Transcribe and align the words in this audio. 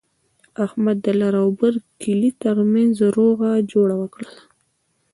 احمد 0.65 0.97
د 1.05 1.07
لر 1.19 1.33
او 1.43 1.49
بر 1.59 1.73
کلي 2.01 2.31
ترمنځ 2.43 2.95
روغه 3.15 3.49
جوړه 3.71 3.95
وکړله. 4.01 4.41